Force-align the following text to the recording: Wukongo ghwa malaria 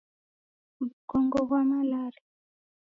Wukongo 0.77 1.37
ghwa 1.47 1.61
malaria 1.69 2.23